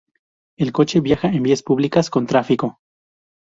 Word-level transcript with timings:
El 0.57 0.71
coche 0.71 0.99
viaja 0.99 1.27
en 1.27 1.43
vías 1.43 1.61
públicas, 1.61 2.09
con 2.09 2.25
tráfico. 2.25 2.79